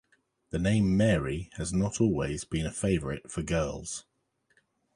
[0.49, 4.05] The name Mary has not always been a favourite for girls.